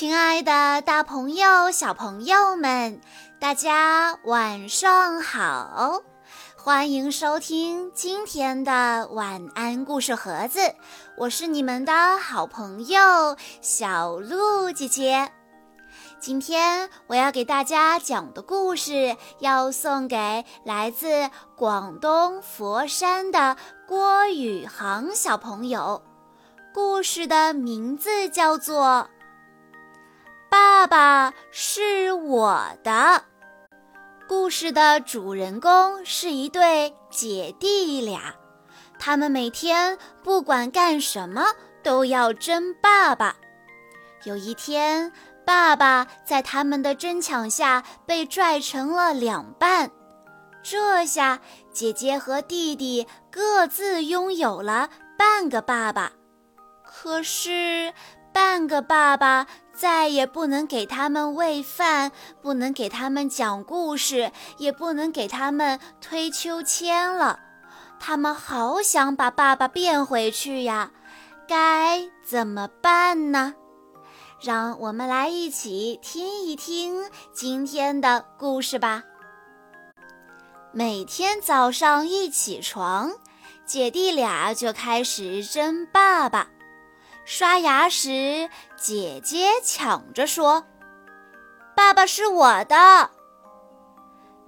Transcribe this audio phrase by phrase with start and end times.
[0.00, 3.02] 亲爱的，大朋友、小朋友们，
[3.38, 6.00] 大家晚上好！
[6.56, 10.74] 欢迎收听今天的晚安故事盒子，
[11.18, 15.30] 我是你们的好朋友小鹿姐姐。
[16.18, 21.28] 今天我要给大家讲的故事，要送给来自
[21.58, 23.54] 广东佛山的
[23.86, 26.02] 郭宇航小朋友。
[26.72, 29.06] 故事的名字叫做。
[30.50, 33.22] 爸爸是我的。
[34.26, 38.34] 故事的主人公是一对姐弟俩，
[38.98, 41.44] 他们每天不管干什么
[41.84, 43.36] 都要争爸爸。
[44.24, 45.12] 有一天，
[45.46, 49.88] 爸爸在他们的争抢下被拽成了两半，
[50.64, 51.38] 这下
[51.72, 56.10] 姐姐和弟弟各自拥有了半个爸爸。
[56.84, 57.94] 可是。
[58.32, 59.44] 半个爸爸
[59.80, 67.40] 再也不能给他们喂饭，不能给他们讲故事，也不能给他们推秋千了。
[67.98, 70.90] 他们好想把爸爸变回去呀，
[71.48, 73.54] 该怎么办呢？
[74.42, 79.02] 让我们来一起听一听今天的故事吧。
[80.74, 83.12] 每天早上一起床，
[83.64, 86.48] 姐弟俩就开始争爸爸。
[87.24, 90.64] 刷牙时，姐姐抢着说
[91.76, 93.10] ：“爸爸是我的。”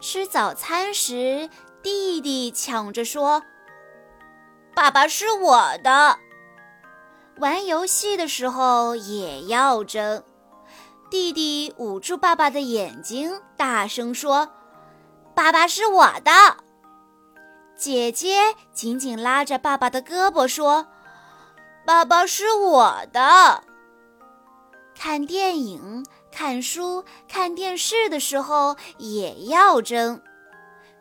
[0.00, 1.50] 吃早餐时，
[1.82, 3.42] 弟弟抢着说
[4.74, 6.18] ：“爸爸是我的。”
[7.36, 10.22] 玩游戏的时候也要争。
[11.10, 14.48] 弟弟捂住爸爸的眼睛，大声说
[15.34, 16.32] ：“爸爸是我的。”
[17.76, 20.86] 姐姐紧紧拉着爸爸的胳膊说。
[21.90, 23.64] 爸爸是我的。
[24.96, 30.22] 看电影、看书、看电视的时候也要争。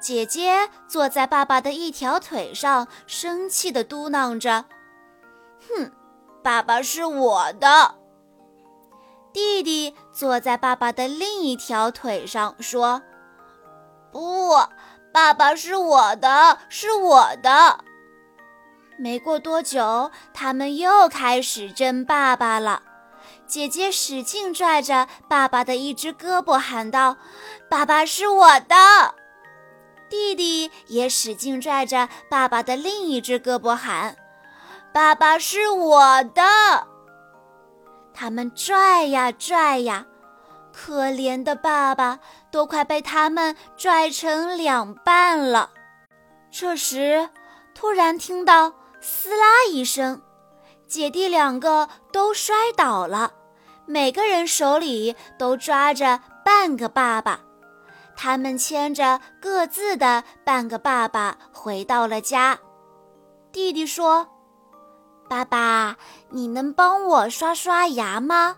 [0.00, 4.64] 姐姐坐在爸爸的一条腿上，生气地嘟囔着
[5.68, 5.92] ：“哼，
[6.42, 7.94] 爸爸是我的。”
[9.32, 13.00] 弟弟坐在爸爸的另一条腿上，说
[14.10, 14.50] ：“不，
[15.12, 17.84] 爸爸是我的，是我的。”
[19.02, 22.82] 没过多久，他们又开始争爸爸了。
[23.48, 27.16] 姐姐使劲拽着爸爸的一只胳膊，喊道
[27.68, 29.16] ：“爸爸是我的！”
[30.08, 34.16] 弟弟也使劲拽着爸爸的另一只胳膊，喊
[34.94, 36.86] ：“爸爸是我的！”
[38.14, 40.06] 他们拽呀拽呀，
[40.72, 42.20] 可怜的爸爸
[42.52, 45.70] 都快被他们拽成两半了。
[46.52, 47.28] 这时，
[47.74, 48.72] 突然听到。
[49.04, 50.22] 撕啦一声，
[50.86, 53.32] 姐弟两个都摔倒了，
[53.84, 57.40] 每个人手里都抓着半个爸爸。
[58.14, 62.56] 他们牵着各自的半个爸爸回到了家。
[63.50, 64.28] 弟弟说
[65.28, 65.96] ：“爸爸，
[66.30, 68.56] 你能帮我刷刷牙吗？”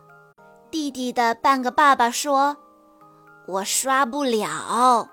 [0.71, 2.55] 弟弟的半个爸爸说
[3.49, 5.09] ：“我刷不了。”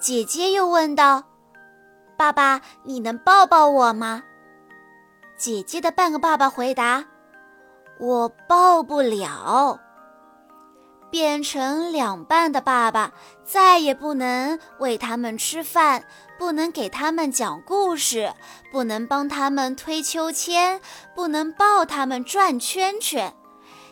[0.00, 1.24] 姐姐又问道。
[2.16, 4.22] 爸爸，你能抱抱我吗？
[5.36, 7.04] 姐姐的半个爸爸回答
[7.98, 9.80] ：“我抱不了。”
[11.10, 13.12] 变成两半的爸爸
[13.44, 16.04] 再也不能喂他们吃饭，
[16.38, 18.32] 不能给他们讲故事，
[18.72, 20.80] 不能帮他们推秋千，
[21.14, 23.32] 不能抱他们转圈圈。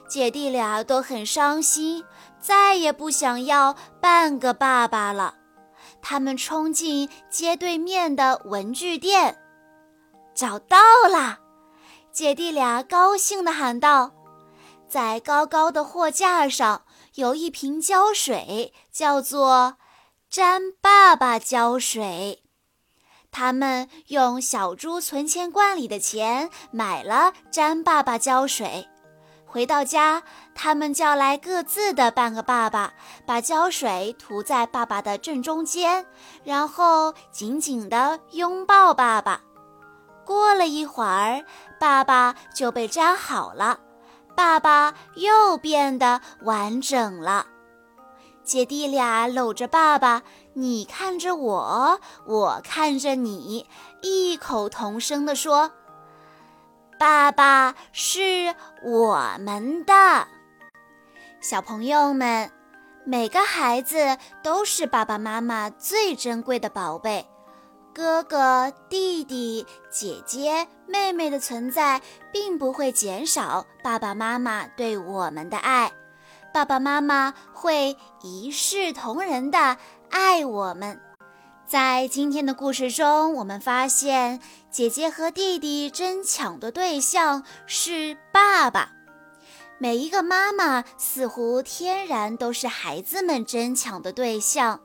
[0.09, 2.05] 姐弟俩都很伤心，
[2.41, 5.35] 再也不想要半个爸爸了。
[6.03, 9.39] 他们冲进街对面的文具店，
[10.35, 10.77] 找到
[11.09, 11.39] 了！
[12.13, 14.13] 姐弟俩高兴地喊道
[14.87, 16.83] ：“在高高的货架上
[17.15, 19.79] 有一瓶胶水，叫做
[20.29, 22.43] ‘粘爸爸胶水’。
[23.31, 28.89] 他们用小猪存钱罐里的钱买了粘爸爸胶水。”
[29.53, 30.23] 回到家，
[30.55, 32.95] 他们叫来各自的半个爸爸，
[33.27, 36.07] 把胶水涂在爸爸的正中间，
[36.43, 39.43] 然后紧紧地拥抱爸爸。
[40.25, 41.45] 过了一会儿，
[41.79, 43.79] 爸爸就被粘好了，
[44.35, 47.45] 爸爸又变得完整了。
[48.43, 50.23] 姐弟俩搂着爸爸，
[50.55, 53.69] 你看着我，我看着你，
[54.01, 55.71] 异口同声地说。
[57.03, 59.93] 爸爸是我们的
[61.41, 62.49] 小朋友们，
[63.05, 67.27] 每个孩子都是爸爸妈妈最珍贵的宝贝。
[67.93, 72.01] 哥哥、弟弟、姐姐、妹妹的存在，
[72.33, 75.91] 并不会减少爸爸妈妈对我们的爱。
[76.55, 79.77] 爸爸妈妈会一视同仁的
[80.09, 81.01] 爱我们。
[81.73, 84.41] 在今天的故事中，我们发现
[84.71, 88.91] 姐姐和弟弟争抢的对象是爸爸。
[89.79, 94.81] 每一个妈妈似乎天然都是孩子们争抢的对象。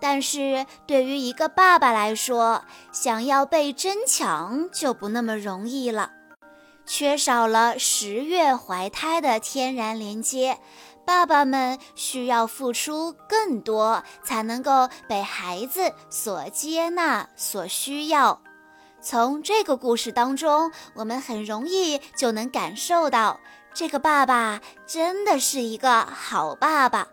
[0.00, 6.12] 但是对于一个爸爸来说，想要被争抢就不那么容易了。
[6.86, 10.58] 缺少了十月怀胎的天然连接，
[11.04, 18.40] 爸爸们需要付出更多，才能够被孩子所接纳、所需要。
[19.00, 23.40] 从这个故事当中，我们很容易就能感受到，
[23.74, 27.08] 这个爸爸真的是一个好爸爸。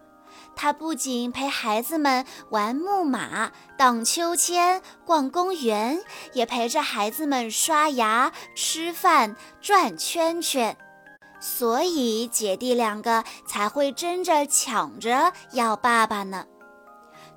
[0.56, 6.04] 他不仅陪孩子们玩木马、荡秋千、逛公园，
[6.34, 10.78] 也陪着孩子们刷牙、吃饭、转圈圈，
[11.40, 16.46] 所以姐弟两个才会争着抢着要爸爸呢。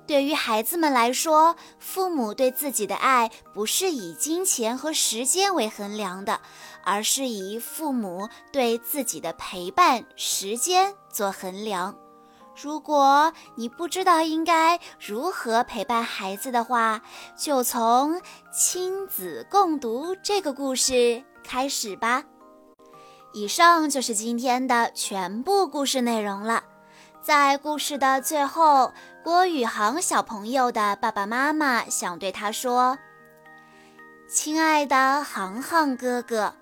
[0.05, 6.41] 对于孩子们来说，父母对自己的爱不是以金钱和时间为衡量的，
[6.83, 11.95] 而是以父母对自己的陪伴时间做衡量。
[12.61, 17.01] 如果你不知道应该如何陪伴孩子的话，
[17.37, 18.21] 就从
[18.53, 22.25] 亲子共读这个故事开始吧。
[23.33, 26.63] 以上就是今天的全部故事内容了。
[27.19, 28.93] 在故事的最后，
[29.23, 32.99] 郭宇航小朋友的爸爸妈妈想对他说
[34.29, 36.53] ：“亲爱的航航哥哥。”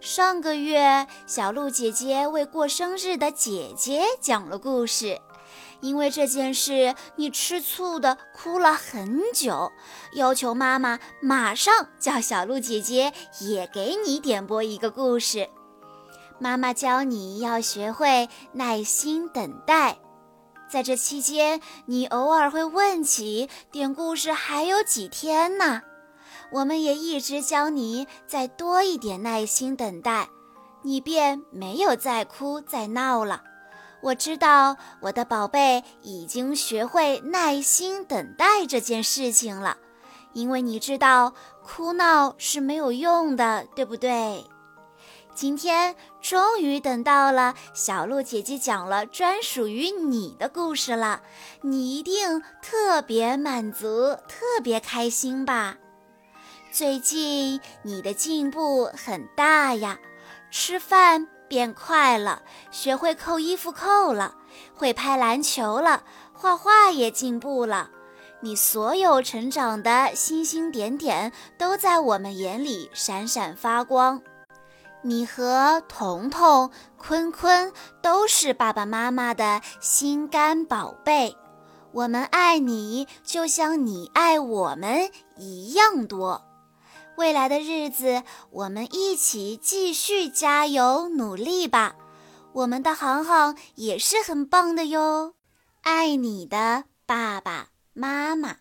[0.00, 5.20] 上个月，小鹿姐姐为过生日的姐姐讲了故事。
[5.80, 9.72] 因为这件事，你吃醋的哭了很久，
[10.12, 15.48] 要求妈妈马上叫小鹿姐姐也给你点播一个故事。
[16.42, 20.00] 妈妈教你要学会耐心等待，
[20.68, 25.82] 在这期间，你偶尔会问起点故事还有几天呢？
[26.50, 30.28] 我们也一直教你再多一点耐心等待，
[30.82, 33.44] 你便没有再哭再闹了。
[34.02, 39.76] 我知道我的宝贝已经学会耐心等待这件事情了，
[40.32, 44.44] 因为你知道哭闹是没有用的，对不对？
[45.34, 51.22] 今天终于等到了小鹿姐姐讲了专属于你的故事了，
[51.62, 55.76] 你一定特别满足，特别开心吧？
[56.70, 59.98] 最近你的进步很大呀，
[60.50, 64.34] 吃饭变快了，学会扣衣服扣了，
[64.74, 67.90] 会拍篮球了，画画也进步了。
[68.40, 74.20] 你所有成长的星星点点都在我们眼里闪闪发光。
[75.04, 81.36] 你和彤彤、坤坤都是爸爸妈妈的心肝宝贝，
[81.92, 86.44] 我们爱你，就像你爱我们一样多。
[87.16, 91.96] 未来的日子，我们一起继续加油努力吧！
[92.52, 95.34] 我们的航航也是很棒的哟，
[95.82, 98.58] 爱你的爸爸妈妈。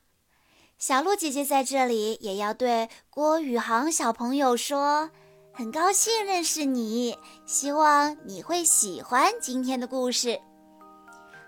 [0.78, 5.12] 小鹿姐姐在这里也要对郭宇航小朋友说，
[5.62, 7.16] 很高兴认识你，
[7.46, 10.42] 希望你会喜欢今天的故事。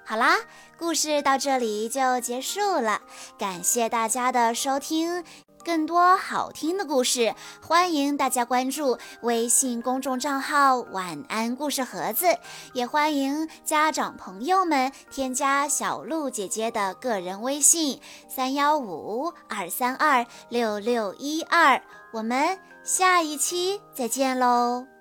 [0.06, 0.36] 好啦，
[0.78, 3.02] 故事到这里就结束了，
[3.40, 5.24] 感谢大家的收听。
[5.66, 12.28] 更多好听的故事，欢迎大家关注微信公众账号“晚安故事盒子”，
[12.76, 21.82] 也欢迎家长朋友们添加小鹿姐姐的个人微信：三幺五二三二六六一二。
[22.12, 24.93] 我们下一期再见喽！